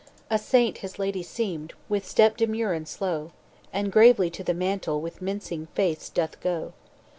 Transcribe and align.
"A 0.31 0.39
saint 0.39 0.79
his 0.79 0.97
lady 0.97 1.21
seemed, 1.21 1.75
With 1.87 2.07
step 2.07 2.35
demure 2.35 2.73
and 2.73 2.87
slow, 2.87 3.33
And 3.71 3.91
gravely 3.91 4.31
to 4.31 4.43
the 4.43 4.55
mantle 4.55 4.99
With 4.99 5.21
mincing 5.21 5.67
face 5.75 6.09
doth 6.09 6.39
go. 6.39 6.73